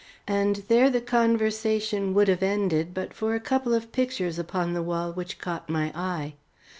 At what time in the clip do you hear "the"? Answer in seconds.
0.89-0.99, 4.73-4.81